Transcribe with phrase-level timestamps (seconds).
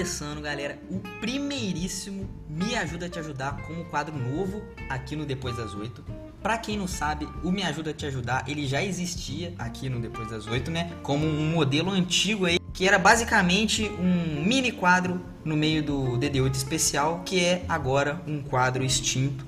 [0.00, 5.58] começando, galera, o primeiríssimo Me Ajuda a Te Ajudar como quadro novo aqui no Depois
[5.58, 6.02] das Oito.
[6.42, 10.00] Pra quem não sabe, o Me Ajuda a Te Ajudar, ele já existia aqui no
[10.00, 10.90] Depois das Oito, né?
[11.02, 16.54] Como um modelo antigo aí, que era basicamente um mini quadro no meio do DD8
[16.54, 19.44] especial, que é agora um quadro extinto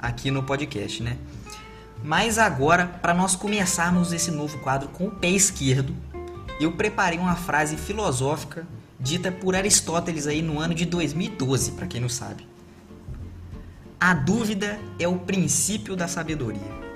[0.00, 1.16] aqui no podcast, né?
[2.02, 5.94] Mas agora, para nós começarmos esse novo quadro com o pé esquerdo,
[6.58, 8.66] eu preparei uma frase filosófica
[8.98, 12.46] dita por Aristóteles aí no ano de 2012, para quem não sabe.
[13.98, 16.86] A dúvida é o princípio da sabedoria.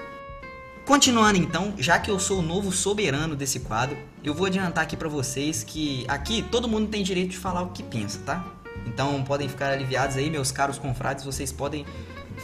[0.84, 4.96] Continuando então, já que eu sou o novo soberano desse quadro, eu vou adiantar aqui
[4.96, 8.44] para vocês que aqui todo mundo tem direito de falar o que pensa, tá?
[8.86, 11.86] Então podem ficar aliviados aí, meus caros confrades, vocês podem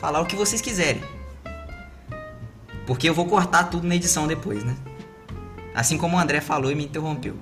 [0.00, 1.02] falar o que vocês quiserem.
[2.86, 4.76] Porque eu vou cortar tudo na edição depois, né?
[5.74, 7.36] Assim como o André falou e me interrompeu.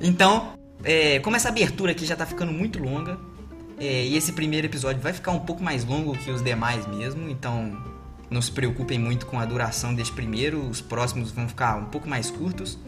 [0.00, 0.52] Então,
[0.84, 3.18] é, como essa abertura aqui já tá ficando muito longa,
[3.78, 7.28] é, e esse primeiro episódio vai ficar um pouco mais longo que os demais mesmo,
[7.28, 7.76] então
[8.30, 12.08] não se preocupem muito com a duração deste primeiro, os próximos vão ficar um pouco
[12.08, 12.78] mais curtos.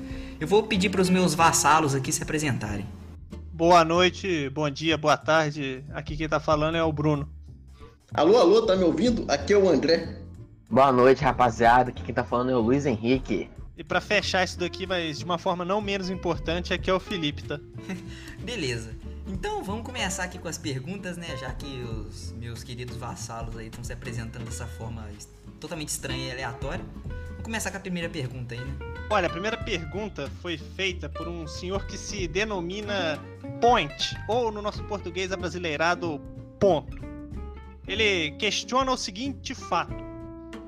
[0.41, 2.87] Eu vou pedir para os meus vassalos aqui se apresentarem.
[3.53, 5.85] Boa noite, bom dia, boa tarde.
[5.93, 7.29] Aqui quem tá falando é o Bruno.
[8.15, 9.25] Alô, alô, tá me ouvindo?
[9.29, 10.17] Aqui é o André.
[10.71, 11.91] Boa noite, rapaziada.
[11.91, 13.51] Aqui quem tá falando é o Luiz Henrique.
[13.79, 16.99] E para fechar isso daqui, mas de uma forma não menos importante, aqui é o
[16.99, 17.61] Felipe, tá?
[18.43, 18.91] Beleza.
[19.25, 21.37] Então vamos começar aqui com as perguntas, né?
[21.37, 25.09] Já que os meus queridos vassalos aí estão se apresentando dessa forma
[25.61, 26.85] totalmente estranha e aleatória.
[27.29, 28.75] Vamos começar com a primeira pergunta aí, né?
[29.11, 33.23] Olha, a primeira pergunta foi feita por um senhor que se denomina
[33.61, 36.21] Point, ou no nosso português abrasileirado,
[36.59, 36.99] ponto.
[37.87, 40.08] Ele questiona o seguinte fato.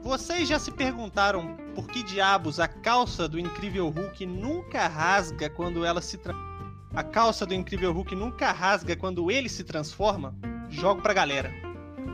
[0.03, 5.84] Vocês já se perguntaram por que diabos a calça do Incrível Hulk nunca rasga quando
[5.84, 6.34] ela se tra...
[6.95, 10.34] A calça do Incrível Hulk nunca rasga quando ele se transforma?
[10.69, 11.53] Jogo pra galera.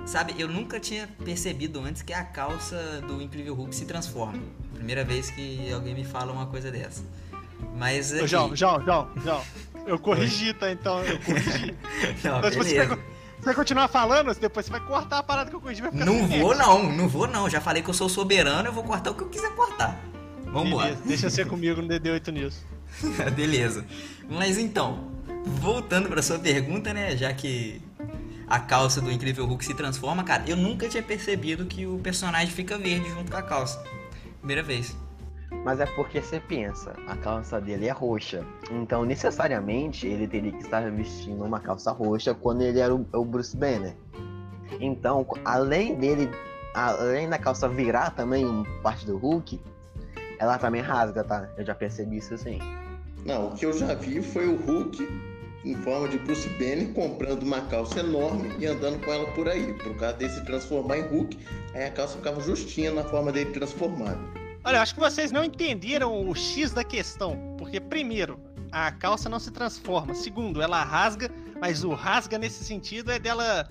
[0.05, 4.43] Sabe, eu nunca tinha percebido antes que a calça do Incrível Hulk se transforma.
[4.75, 7.03] Primeira vez que alguém me fala uma coisa dessa.
[7.77, 8.13] Mas.
[8.13, 8.27] Aqui...
[8.27, 9.43] João, João, João, João.
[9.87, 10.71] Eu corrigi, tá?
[10.71, 11.75] Então, eu corrigi.
[12.23, 12.97] Não, então, beleza.
[12.97, 12.99] Você
[13.47, 15.81] vai continuar falando, depois você vai cortar a parada que eu corrigi.
[15.93, 17.49] Não vou, não, não vou, não.
[17.49, 19.99] Já falei que eu sou soberano, eu vou cortar o que eu quiser cortar.
[20.45, 20.89] Vambora.
[20.89, 22.65] Beleza, deixa ser comigo no DD8 News.
[23.37, 23.87] Beleza.
[24.29, 25.13] Mas então,
[25.45, 27.17] voltando pra sua pergunta, né?
[27.17, 27.81] Já que
[28.49, 32.51] a calça do Incrível Hulk se transforma, cara, eu nunca tinha percebido que o personagem
[32.51, 33.81] fica verde junto com a calça.
[34.39, 34.97] Primeira vez.
[35.65, 38.45] Mas é porque você pensa, a calça dele é roxa.
[38.71, 43.57] Então, necessariamente, ele teria que estar vestindo uma calça roxa quando ele era o, Bruce
[43.57, 43.95] Banner.
[44.81, 46.31] Então, além dele,
[46.75, 48.45] além da calça virar também
[48.83, 49.61] parte do Hulk,
[50.39, 51.49] ela também rasga, tá?
[51.57, 52.59] Eu já percebi isso assim.
[53.25, 55.09] Não, o que eu já vi foi o Hulk
[55.65, 59.75] em forma de Bruce Banner comprando uma calça enorme e andando com ela por aí.
[59.75, 61.39] Por causa dele se transformar em Hulk,
[61.75, 64.46] aí a calça ficava justinha na forma dele transformado.
[64.67, 67.55] Olha, acho que vocês não entenderam o X da questão.
[67.57, 68.37] Porque, primeiro,
[68.73, 70.13] a calça não se transforma.
[70.13, 73.69] Segundo, ela rasga, mas o rasga nesse sentido é dela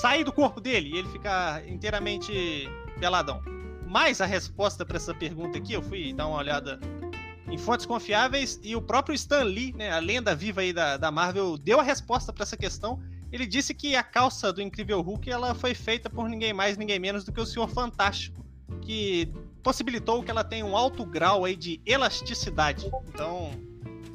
[0.00, 2.66] sair do corpo dele e ele ficar inteiramente
[2.98, 3.42] peladão.
[3.86, 6.80] Mas a resposta para essa pergunta aqui, eu fui dar uma olhada
[7.46, 11.10] em fontes confiáveis e o próprio Stan Lee, né, a lenda viva aí da, da
[11.10, 12.98] Marvel, deu a resposta para essa questão.
[13.30, 16.98] Ele disse que a calça do Incrível Hulk ela foi feita por ninguém mais, ninguém
[16.98, 18.42] menos do que o Senhor Fantástico,
[18.80, 19.30] que
[19.62, 22.90] possibilitou que ela tenha um alto grau aí de elasticidade.
[23.08, 23.50] Então,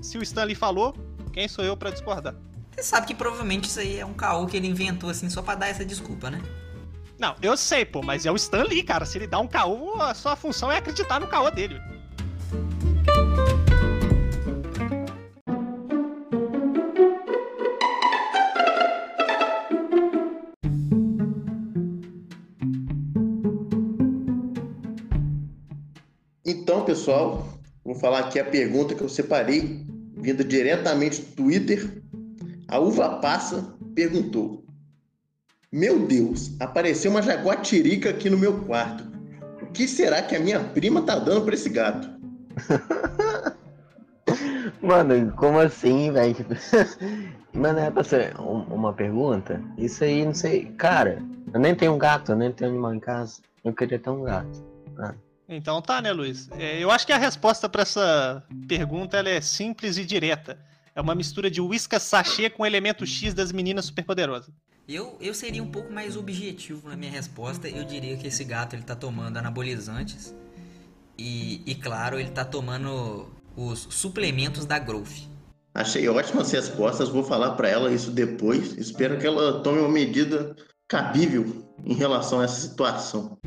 [0.02, 0.96] se o Stanley falou,
[1.32, 2.36] quem sou eu para discordar?
[2.76, 5.56] Você sabe que provavelmente isso aí é um caô que ele inventou assim só para
[5.56, 6.42] dar essa desculpa, né?
[7.20, 9.06] Não, eu sei, pô, mas é o Stanley, cara.
[9.06, 11.80] Se ele dá um caô, a sua função é acreditar no caô dele.
[26.94, 27.48] Pessoal.
[27.84, 29.84] Vou falar aqui a pergunta que eu separei,
[30.16, 32.04] vinda diretamente do Twitter.
[32.68, 34.64] A Uva Passa perguntou:
[35.72, 39.12] Meu Deus, apareceu uma jaguatirica aqui no meu quarto.
[39.62, 42.08] O que será que a minha prima tá dando para esse gato?
[44.82, 46.36] Mano, como assim, velho?
[47.54, 49.62] Mano, é pra ser uma pergunta?
[49.78, 50.66] Isso aí, não sei.
[50.78, 51.22] Cara,
[51.54, 53.42] eu nem tenho um gato, eu nem tenho animal em casa.
[53.64, 54.64] Eu queria ter um gato.
[55.00, 55.14] Ah.
[55.48, 56.50] Então tá, né, Luiz?
[56.52, 60.58] É, eu acho que a resposta para essa pergunta ela é simples e direta.
[60.96, 64.54] É uma mistura de whiskas sachê com elemento X das meninas superpoderosas.
[64.88, 67.68] Eu, eu seria um pouco mais objetivo na minha resposta.
[67.68, 70.36] Eu diria que esse gato ele tá tomando anabolizantes.
[71.18, 75.30] E, e claro, ele tá tomando os suplementos da Growth.
[75.74, 78.78] Achei ótimas respostas, vou falar para ela isso depois.
[78.78, 80.56] Espero que ela tome uma medida
[80.88, 83.38] cabível em relação a essa situação.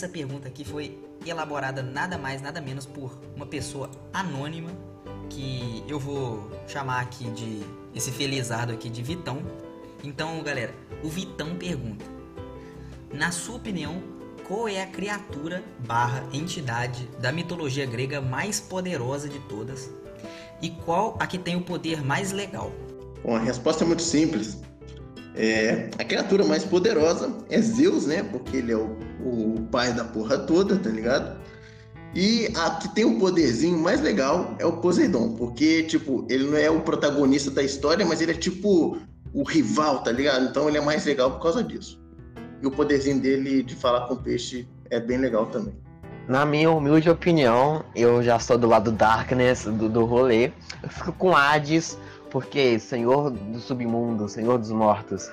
[0.00, 4.70] Essa pergunta aqui foi elaborada nada mais, nada menos por uma pessoa anônima
[5.28, 7.60] que eu vou chamar aqui de
[7.94, 9.42] esse felizardo aqui de Vitão.
[10.02, 10.74] Então, galera,
[11.04, 12.02] o Vitão pergunta:
[13.12, 14.02] Na sua opinião,
[14.48, 19.90] qual é a criatura barra entidade da mitologia grega mais poderosa de todas?
[20.62, 22.72] E qual a que tem o poder mais legal?
[23.22, 24.62] Bom, a resposta é muito simples.
[25.42, 28.22] É, a criatura mais poderosa é Zeus, né?
[28.22, 28.94] Porque ele é o,
[29.24, 31.40] o pai da porra toda, tá ligado?
[32.14, 36.58] E a que tem o poderzinho mais legal é o Poseidon, porque, tipo, ele não
[36.58, 38.98] é o protagonista da história, mas ele é tipo
[39.32, 40.44] o rival, tá ligado?
[40.44, 41.98] Então ele é mais legal por causa disso.
[42.60, 45.72] E o poderzinho dele de falar com peixe é bem legal também.
[46.28, 50.52] Na minha humilde opinião, eu já sou do lado Darkness do, do rolê.
[50.82, 51.96] Eu fico com Hades,
[52.30, 55.30] porque Senhor do Submundo, Senhor dos Mortos.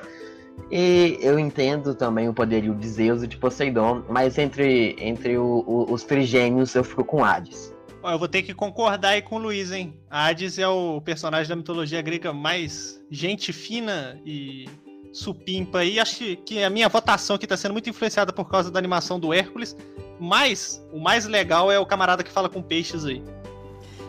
[0.71, 5.63] E eu entendo também o poderio de Zeus e de Poseidon, mas entre, entre o,
[5.65, 7.73] o, os trigêmeos eu fico com Hades.
[8.03, 9.93] Eu vou ter que concordar aí com o Luiz, hein?
[10.09, 14.67] Hades é o personagem da mitologia grega mais gente fina e
[15.11, 15.99] supimpa aí.
[15.99, 19.33] Acho que a minha votação aqui tá sendo muito influenciada por causa da animação do
[19.33, 19.75] Hércules.
[20.19, 23.21] Mas o mais legal é o camarada que fala com peixes aí.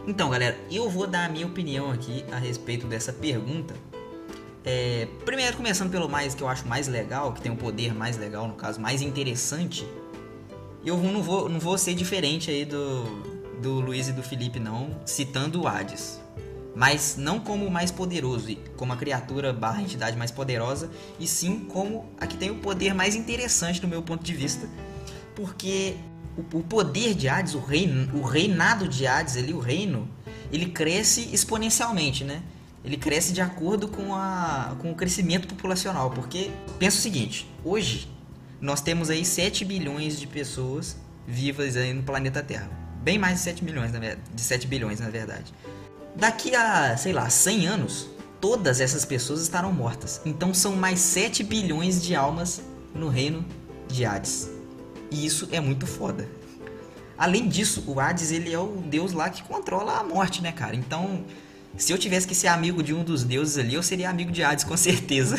[0.09, 3.75] Então, galera, eu vou dar a minha opinião aqui a respeito dessa pergunta.
[4.65, 8.17] É, primeiro, começando pelo mais que eu acho mais legal, que tem um poder mais
[8.17, 9.87] legal, no caso, mais interessante.
[10.83, 13.05] Eu não vou, não vou ser diferente aí do,
[13.61, 16.19] do Luiz e do Felipe, não, citando o Hades.
[16.75, 20.91] Mas não como o mais poderoso, como a criatura barra entidade mais poderosa,
[21.21, 24.71] e sim como a que tem o poder mais interessante do meu ponto de vista.
[25.35, 25.97] Porque
[26.39, 27.63] o, o poder de Hades, o,
[28.15, 30.09] o reinado de Hades ali, o reino,
[30.53, 32.43] ele cresce exponencialmente, né?
[32.85, 36.11] Ele cresce de acordo com, a, com o crescimento populacional.
[36.11, 38.09] Porque, pensa o seguinte, hoje
[38.61, 40.97] nós temos aí 7 bilhões de pessoas
[41.27, 42.71] vivas aí no planeta Terra.
[43.03, 45.53] Bem mais de 7 milhões, de 7 bilhões, na verdade.
[46.15, 48.09] Daqui a, sei lá, 100 anos,
[48.41, 50.21] todas essas pessoas estarão mortas.
[50.25, 52.63] Então são mais 7 bilhões de almas
[52.95, 53.45] no reino
[53.89, 54.58] de Hades.
[55.11, 56.29] E isso é muito foda.
[57.17, 60.77] Além disso, o Hades ele é o deus lá que controla a morte, né, cara?
[60.77, 61.25] Então,
[61.77, 64.43] se eu tivesse que ser amigo de um dos deuses ali, eu seria amigo de
[64.43, 65.37] Hades, com certeza.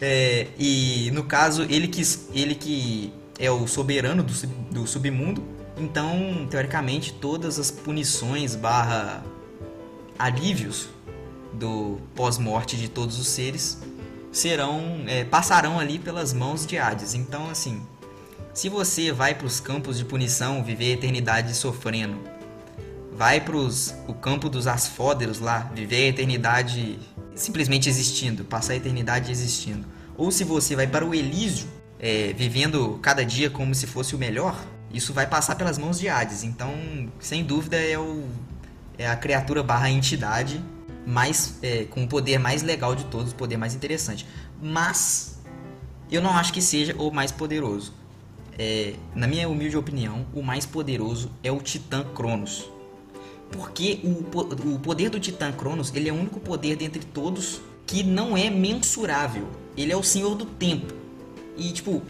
[0.00, 2.02] É, e no caso, ele que,
[2.34, 4.32] ele que é o soberano do,
[4.72, 5.44] do submundo,
[5.78, 9.24] então, teoricamente, todas as punições barra
[10.18, 10.88] alívios
[11.52, 13.78] do pós-morte de todos os seres
[14.30, 17.14] serão é, passarão ali pelas mãos de Hades.
[17.14, 17.82] Então, assim,
[18.54, 22.18] se você vai para os campos de punição, viver a eternidade sofrendo,
[23.12, 26.98] vai para o campo dos asfóderos lá, viver a eternidade
[27.34, 31.66] simplesmente existindo, passar a eternidade existindo, ou se você vai para o Elísio,
[31.98, 34.62] é, vivendo cada dia como se fosse o melhor,
[34.92, 36.42] isso vai passar pelas mãos de Hades.
[36.42, 36.74] Então,
[37.18, 38.24] sem dúvida, é, o,
[38.98, 40.62] é a criatura barra entidade
[41.06, 44.26] mais é, com o poder mais legal de todos, o poder mais interessante.
[44.60, 45.38] Mas
[46.10, 48.01] eu não acho que seja o mais poderoso
[48.58, 52.70] é, na minha humilde opinião, o mais poderoso é o Titã Cronos.
[53.50, 58.02] Porque o, o poder do Titã Cronos, ele é o único poder dentre todos que
[58.02, 59.48] não é mensurável.
[59.76, 60.94] Ele é o senhor do tempo.
[61.56, 62.02] E, tipo,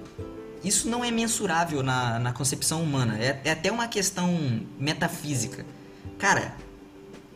[0.65, 3.19] isso não é mensurável na, na concepção humana.
[3.19, 5.67] É, é até uma questão metafísica.
[6.19, 6.55] Cara,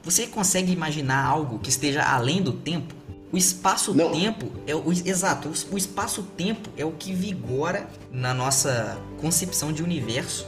[0.02, 2.94] você consegue imaginar algo que esteja além do tempo?
[3.32, 9.82] O espaço-tempo é o exato, o espaço-tempo é o que vigora na nossa concepção de
[9.82, 10.46] universo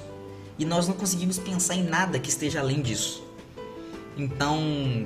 [0.59, 3.25] e nós não conseguimos pensar em nada que esteja além disso.
[4.17, 4.59] Então,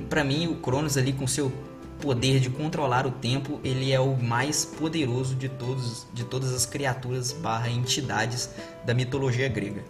[0.09, 1.51] para mim, o Cronos ali com seu
[1.99, 6.65] poder de controlar o tempo, ele é o mais poderoso de todos de todas as
[6.65, 8.49] criaturas/entidades
[8.85, 9.83] da mitologia grega.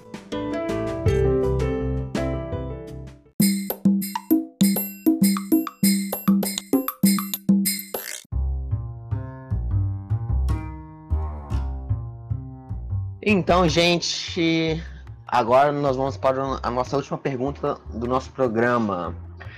[13.25, 14.83] Então, gente,
[15.25, 19.15] agora nós vamos para a nossa última pergunta do nosso programa.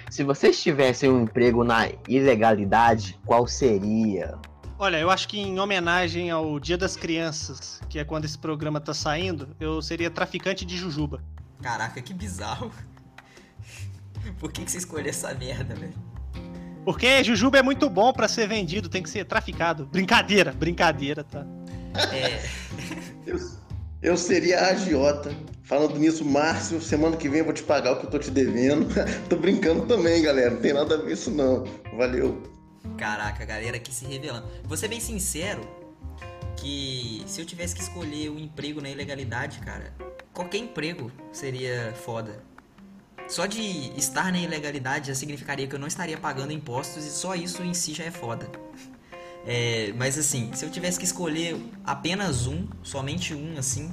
[0.07, 4.37] Se vocês tivessem um emprego na ilegalidade, qual seria?
[4.77, 8.79] Olha, eu acho que em homenagem ao Dia das Crianças, que é quando esse programa
[8.79, 11.23] tá saindo, eu seria traficante de jujuba.
[11.59, 12.71] Caraca, que bizarro.
[14.37, 15.93] Por que, que você escolheu essa merda, velho?
[16.85, 19.87] Porque Jujuba é muito bom pra ser vendido, tem que ser traficado.
[19.87, 21.43] Brincadeira, brincadeira, tá?
[22.13, 22.41] É,
[23.25, 23.39] Eu,
[24.01, 25.35] eu seria a agiota.
[25.63, 28.29] Falando nisso, Márcio, semana que vem eu vou te pagar o que eu tô te
[28.29, 28.87] devendo.
[29.27, 30.51] tô brincando também, galera.
[30.51, 31.63] Não tem nada a ver isso não.
[31.97, 32.43] Valeu.
[32.97, 34.47] caraca, galera aqui se revelando.
[34.63, 35.61] Vou ser bem sincero
[36.55, 39.93] que se eu tivesse que escolher um emprego na ilegalidade, cara,
[40.33, 42.39] qualquer emprego seria foda.
[43.27, 47.33] Só de estar na ilegalidade já significaria que eu não estaria pagando impostos e só
[47.33, 48.47] isso em si já é foda.
[49.45, 53.91] É, mas assim, se eu tivesse que escolher apenas um, somente um, assim,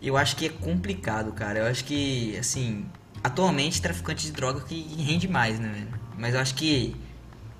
[0.00, 1.60] eu acho que é complicado, cara.
[1.60, 2.84] Eu acho que, assim,
[3.24, 5.88] atualmente traficante de droga que rende mais, né, velho?
[6.18, 6.94] Mas eu acho que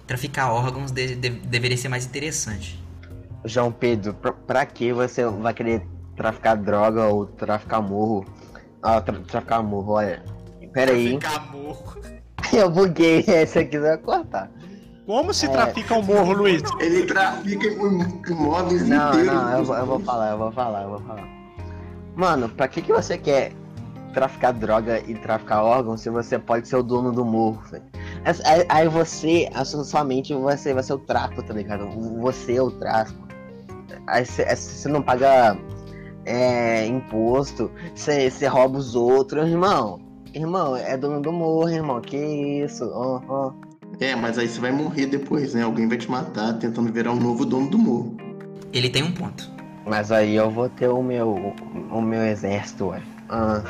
[0.06, 2.78] traficar órgãos de- de- deveria ser mais interessante.
[3.44, 8.24] João Pedro, pra, pra que você vai querer traficar droga ou traficar morro?
[8.82, 10.22] Ah, tra- traficar morro, olha.
[10.74, 12.00] Pera aí, Traficar morro.
[12.52, 14.50] eu buguei, esse aqui vai cortar.
[15.06, 15.48] Como se É.
[15.48, 16.62] trafica o morro, Luiz?
[16.80, 19.32] Ele trafica im- imóveis Não, inteiros.
[19.32, 21.28] não, eu vou, eu vou falar, eu vou falar, eu vou falar.
[22.14, 23.52] Mano, pra que, que você quer
[24.14, 27.82] traficar droga e traficar órgãos se você pode ser o dono do morro, velho?
[28.44, 31.88] Aí- Aí, você, a sua, sua mente vai ser, vai ser o tráfico, tá ligado?
[32.20, 33.26] Você é o tráfico.
[34.06, 35.56] Aí você você não paga
[36.24, 40.00] é, imposto, você, você rouba os outros, irmão.
[40.34, 42.00] Irmão, é dono do morro, irmão.
[42.00, 42.88] Que isso?
[42.94, 43.52] Ó, ó.
[44.00, 45.62] É, mas aí você vai morrer depois, né?
[45.62, 48.16] Alguém vai te matar tentando virar um novo dono do morro.
[48.72, 49.50] Ele tem um ponto.
[49.86, 51.54] Mas aí eu vou ter o meu,
[51.90, 53.02] o meu exército, ué.
[53.28, 53.62] Ah,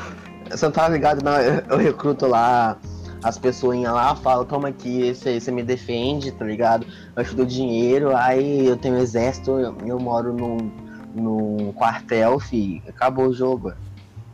[0.50, 1.32] você não tá ligado, não?
[1.32, 2.78] Eu, eu recruto lá
[3.22, 6.86] as pessoinhas lá, falo, toma aqui, você você me defende, tá ligado?
[7.14, 10.70] Eu te dou dinheiro, aí eu tenho exército, eu, eu moro num,
[11.14, 12.82] num quartel, fi.
[12.88, 13.76] Acabou o jogo, ué.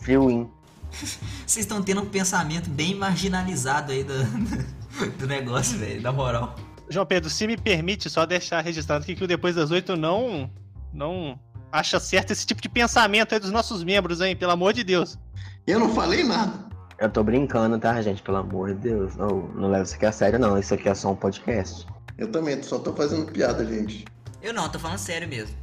[0.00, 0.48] Free win.
[1.46, 4.14] Vocês estão tendo um pensamento bem marginalizado aí do,
[5.06, 6.54] do negócio, velho, na moral.
[6.90, 10.50] João Pedro, se me permite só deixar registrado aqui que o Depois das Oito não,
[10.92, 11.38] não
[11.70, 14.34] acha certo esse tipo de pensamento aí dos nossos membros, hein?
[14.34, 15.18] Pelo amor de Deus.
[15.66, 16.66] Eu não falei nada.
[16.98, 18.22] Eu tô brincando, tá, gente?
[18.22, 19.14] Pelo amor de Deus.
[19.16, 20.58] Não, não leva isso aqui a sério, não.
[20.58, 21.86] Isso aqui é só um podcast.
[22.16, 24.04] Eu também, só tô fazendo piada, gente.
[24.42, 25.54] Eu não, tô falando sério mesmo.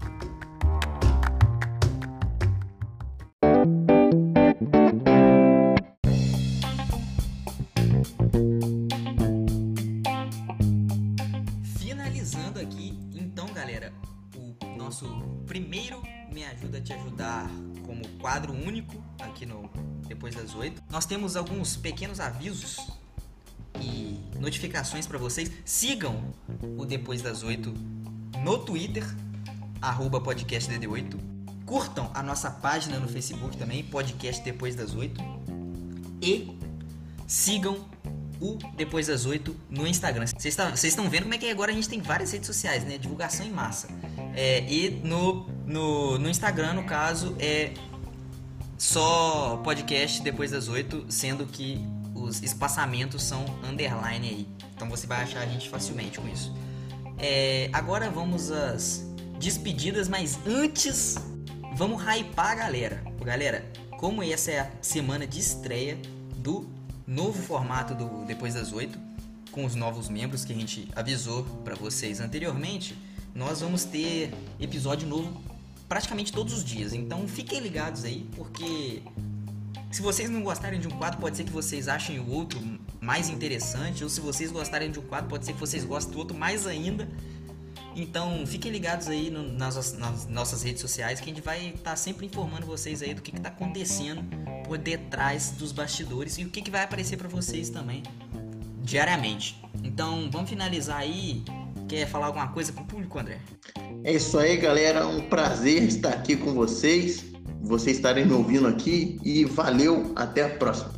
[15.55, 17.50] Primeiro Me Ajuda a Te Ajudar
[17.85, 19.69] como quadro único aqui no
[20.05, 20.83] Depois das Oito.
[20.89, 22.75] Nós temos alguns pequenos avisos
[23.79, 25.50] e notificações para vocês.
[25.63, 26.33] Sigam
[26.77, 27.74] o Depois das Oito
[28.43, 29.05] no Twitter,
[29.81, 31.17] arroba podcastdd8.
[31.65, 35.21] Curtam a nossa página no Facebook também, podcast Depois das Oito.
[36.21, 36.59] E
[37.27, 37.77] sigam
[38.41, 40.25] o Depois das Oito no Instagram.
[40.27, 42.83] Vocês tá- vocês estão vendo como é que agora a gente tem várias redes sociais,
[42.83, 42.97] né?
[42.97, 43.88] Divulgação em massa.
[44.35, 47.73] É, e no, no, no Instagram, no caso, é
[48.77, 51.81] só podcast Depois das Oito, sendo que
[52.13, 54.47] os espaçamentos são underline aí.
[54.75, 56.53] Então você vai achar a gente facilmente com isso.
[57.17, 59.05] É, agora vamos às
[59.39, 61.15] despedidas, mas antes
[61.75, 63.03] vamos hypar a galera.
[63.23, 63.65] Galera,
[63.97, 65.97] como essa é a semana de estreia
[66.37, 66.69] do
[67.07, 68.99] novo formato do Depois das Oito,
[69.51, 72.95] com os novos membros que a gente avisou para vocês anteriormente,
[73.35, 75.41] nós vamos ter episódio novo
[75.87, 76.93] praticamente todos os dias.
[76.93, 79.03] Então fiquem ligados aí, porque
[79.91, 82.59] se vocês não gostarem de um quadro, pode ser que vocês achem o outro
[83.01, 86.17] mais interessante, ou se vocês gostarem de um quadro, pode ser que vocês gostem do
[86.19, 87.07] outro mais ainda.
[87.95, 91.95] Então fiquem ligados aí no- nas, nas nossas redes sociais que a gente vai estar
[91.95, 94.21] sempre informando vocês aí do que está acontecendo
[94.65, 98.01] por detrás dos bastidores e o que, que vai aparecer para vocês também
[98.83, 99.61] diariamente.
[99.83, 101.43] Então vamos finalizar aí.
[101.87, 103.39] Quer falar alguma coisa pro público, André?
[104.03, 105.07] É isso aí, galera.
[105.07, 107.25] Um prazer estar aqui com vocês.
[107.61, 109.19] Vocês estarem me ouvindo aqui.
[109.23, 110.11] E valeu.
[110.15, 110.93] Até a próxima.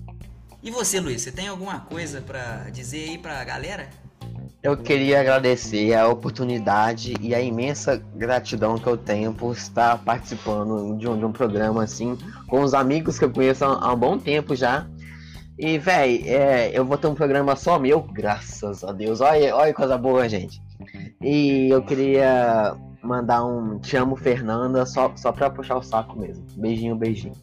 [0.64, 3.90] E você, Luiz, você tem alguma coisa para dizer aí pra galera?
[4.64, 10.98] Eu queria agradecer a oportunidade e a imensa gratidão que eu tenho por estar participando
[10.98, 12.18] de um, de um programa assim,
[12.48, 14.88] com os amigos que eu conheço há, há um bom tempo já.
[15.58, 19.22] E, véi, é, eu vou ter um programa só meu, graças a Deus.
[19.22, 20.62] Olha, olha que coisa boa, gente.
[21.22, 26.46] E eu queria mandar um Te amo, Fernanda, só, só pra puxar o saco mesmo.
[26.56, 27.34] Beijinho, beijinho.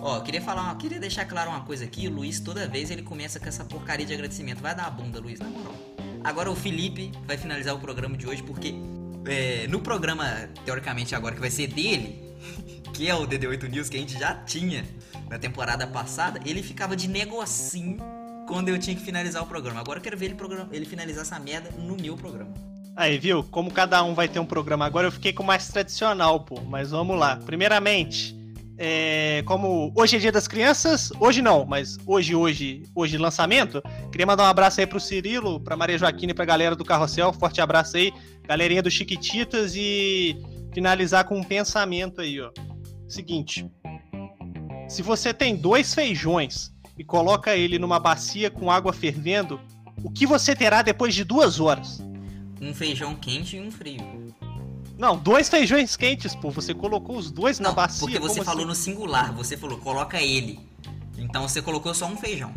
[0.00, 3.40] Ó, queria falar, queria deixar claro uma coisa aqui, o Luiz toda vez ele começa
[3.40, 4.60] com essa porcaria de agradecimento.
[4.60, 5.74] Vai dar a bunda, Luiz, na moral.
[6.22, 8.74] Agora o Felipe vai finalizar o programa de hoje porque
[9.26, 12.36] é, no programa, teoricamente agora que vai ser dele,
[12.92, 14.84] que é o DD8 News que a gente já tinha
[15.30, 17.96] na temporada passada, ele ficava de negocinho
[18.46, 19.80] quando eu tinha que finalizar o programa.
[19.80, 20.36] Agora eu quero ver ele,
[20.70, 22.52] ele finalizar essa merda no meu programa.
[22.96, 23.42] Aí, viu?
[23.44, 26.60] Como cada um vai ter um programa agora, eu fiquei com o mais tradicional, pô.
[26.60, 27.36] Mas vamos lá.
[27.36, 28.36] Primeiramente,
[28.78, 33.82] é, como hoje é dia das crianças, hoje não, mas hoje, hoje, hoje lançamento,
[34.12, 37.32] queria mandar um abraço aí pro Cirilo, pra Maria Joaquina e pra galera do Carrossel.
[37.32, 38.12] Forte abraço aí,
[38.46, 40.36] galerinha do Chiquititas e
[40.72, 42.50] finalizar com um pensamento aí, ó.
[43.08, 43.68] Seguinte.
[44.88, 49.60] Se você tem dois feijões e coloca ele numa bacia com água fervendo,
[50.02, 52.02] o que você terá depois de duas horas?
[52.60, 54.34] Um feijão quente e um frio.
[54.96, 56.50] Não, dois feijões quentes, pô.
[56.50, 58.00] Você colocou os dois na Não, bacia.
[58.00, 58.68] porque você falou assim?
[58.68, 60.60] no singular, você falou coloca ele.
[61.18, 62.52] Então você colocou só um feijão.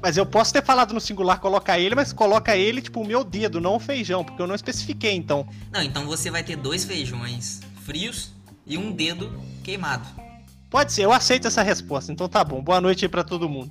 [0.00, 3.22] Mas eu posso ter falado no singular coloca ele, mas coloca ele, tipo, o meu
[3.22, 5.46] dedo, não o feijão, porque eu não especifiquei, então.
[5.70, 8.32] Não, então você vai ter dois feijões frios
[8.66, 9.32] e um dedo
[9.62, 10.08] queimado.
[10.68, 12.60] Pode ser, eu aceito essa resposta, então tá bom.
[12.62, 13.70] Boa noite aí pra todo mundo.